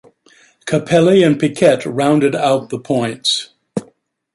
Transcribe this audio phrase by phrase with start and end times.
[0.65, 3.49] Capelli and Piquet rounded out the points.